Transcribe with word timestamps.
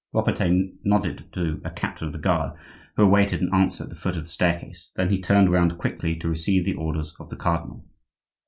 Robertet 0.15 0.77
nodded 0.83 1.25
to 1.33 1.61
a 1.63 1.69
captain 1.69 2.07
of 2.07 2.11
the 2.13 2.17
guard, 2.17 2.57
who 2.95 3.03
awaited 3.03 3.39
an 3.43 3.53
answer 3.53 3.83
at 3.83 3.91
the 3.91 3.95
foot 3.95 4.17
of 4.17 4.23
the 4.23 4.29
staircase; 4.29 4.91
then 4.95 5.11
he 5.11 5.21
turned 5.21 5.51
round 5.51 5.77
quickly 5.77 6.15
to 6.15 6.27
receive 6.27 6.65
the 6.65 6.73
orders 6.73 7.15
of 7.19 7.29
the 7.29 7.35
cardinal. 7.37 7.85